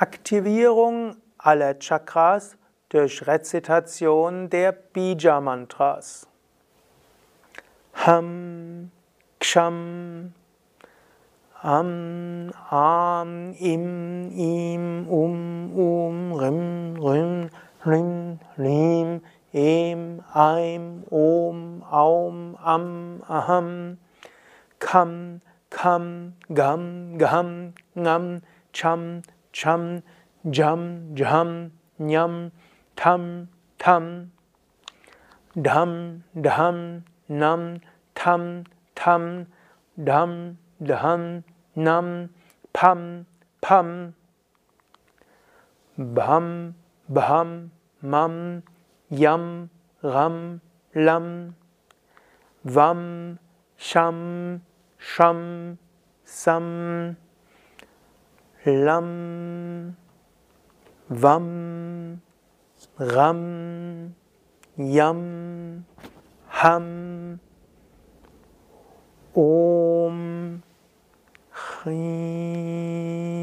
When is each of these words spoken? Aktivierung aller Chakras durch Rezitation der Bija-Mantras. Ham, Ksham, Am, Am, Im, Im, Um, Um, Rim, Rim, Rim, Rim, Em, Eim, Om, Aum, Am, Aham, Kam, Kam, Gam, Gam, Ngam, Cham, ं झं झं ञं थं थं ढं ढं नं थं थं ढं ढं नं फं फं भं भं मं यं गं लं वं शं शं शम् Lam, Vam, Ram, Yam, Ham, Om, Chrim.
Aktivierung 0.00 1.18
aller 1.36 1.78
Chakras 1.78 2.56
durch 2.88 3.26
Rezitation 3.26 4.48
der 4.48 4.72
Bija-Mantras. 4.72 6.26
Ham, 8.06 8.90
Ksham, 9.40 10.32
Am, 11.60 12.50
Am, 12.70 13.52
Im, 13.52 14.32
Im, 14.38 15.06
Um, 15.06 15.76
Um, 15.76 16.32
Rim, 16.32 16.96
Rim, 16.96 17.50
Rim, 17.84 18.40
Rim, 18.56 19.20
Em, 19.52 20.24
Eim, 20.32 21.04
Om, 21.10 21.82
Aum, 21.90 22.56
Am, 22.56 23.22
Aham, 23.28 23.98
Kam, 24.78 25.42
Kam, 25.68 26.32
Gam, 26.54 27.18
Gam, 27.18 27.74
Ngam, 27.94 28.40
Cham, 28.72 29.22
ं 29.54 30.00
झं 30.46 31.14
झं 31.14 31.50
ञं 32.10 32.48
थं 32.96 33.44
थं 33.80 34.06
ढं 35.58 35.92
ढं 36.44 36.78
नं 37.30 37.78
थं 38.16 38.62
थं 39.00 39.26
ढं 40.06 40.32
ढं 40.82 41.24
नं 41.86 42.26
फं 42.74 43.00
फं 43.64 43.90
भं 46.16 46.46
भं 47.08 47.50
मं 48.12 48.36
यं 49.12 49.46
गं 50.04 50.36
लं 50.94 51.26
वं 52.64 53.02
शं 53.78 54.20
शं 55.00 55.40
शम् 56.26 57.14
Lam, 58.66 59.96
Vam, 61.08 62.20
Ram, 62.98 64.14
Yam, 64.76 65.84
Ham, 66.46 67.40
Om, 69.34 70.62
Chrim. 71.54 73.39